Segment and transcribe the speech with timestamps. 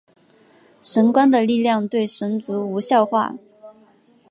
[0.81, 3.35] 神官的力量对神族无效化。